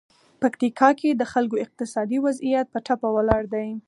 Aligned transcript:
پکتیکا 0.41 0.89
کې 0.99 1.09
د 1.13 1.23
خلکو 1.33 1.55
اقتصادي 1.65 2.17
وضعیت 2.25 2.67
په 2.73 2.79
ټپه 2.85 3.09
ولاړ 3.15 3.43
دی. 3.53 3.69